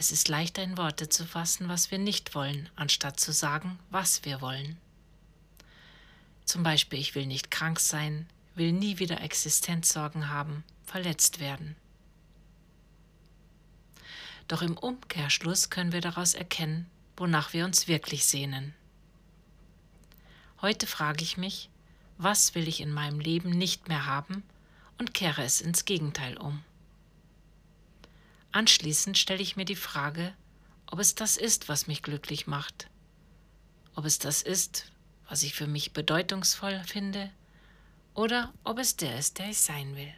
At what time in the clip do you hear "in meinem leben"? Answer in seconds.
22.80-23.50